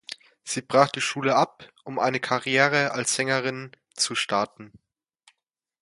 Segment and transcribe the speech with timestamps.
[0.43, 4.71] Sie brach die Schule ab, um eine Karriere als Sängerin zu starten.